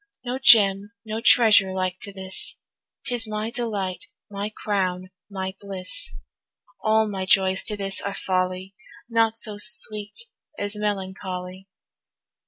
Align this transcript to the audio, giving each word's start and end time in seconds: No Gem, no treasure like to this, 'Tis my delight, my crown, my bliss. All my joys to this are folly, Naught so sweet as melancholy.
No 0.25 0.39
Gem, 0.39 0.91
no 1.05 1.21
treasure 1.21 1.73
like 1.73 1.99
to 1.99 2.11
this, 2.11 2.57
'Tis 3.05 3.27
my 3.27 3.51
delight, 3.51 4.07
my 4.31 4.49
crown, 4.49 5.11
my 5.29 5.53
bliss. 5.59 6.13
All 6.83 7.07
my 7.07 7.27
joys 7.27 7.63
to 7.65 7.77
this 7.77 8.01
are 8.01 8.15
folly, 8.15 8.73
Naught 9.07 9.35
so 9.35 9.57
sweet 9.59 10.17
as 10.57 10.75
melancholy. 10.75 11.67